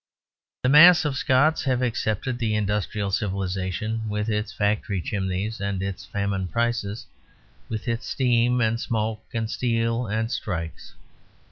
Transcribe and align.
The 0.63 0.69
mass 0.69 1.05
of 1.05 1.15
Scots 1.15 1.63
have 1.65 1.83
accepted 1.83 2.39
the 2.39 2.55
industrial 2.55 3.11
civilisation, 3.11 4.09
with 4.09 4.29
its 4.31 4.51
factory 4.51 4.99
chimneys 4.99 5.61
and 5.61 5.79
its 5.83 6.03
famine 6.03 6.47
prices, 6.47 7.05
with 7.69 7.87
its 7.87 8.07
steam 8.07 8.61
and 8.61 8.79
smoke 8.79 9.23
and 9.31 9.47
steel 9.47 10.07
and 10.07 10.31
strikes. 10.31 10.95